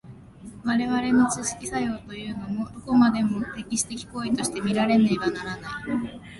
[0.63, 6.21] 我々の知識作用というも、どこまでも歴史的行為として見られねばならない。